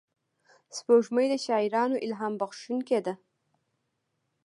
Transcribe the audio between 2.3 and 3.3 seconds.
بښونکې ده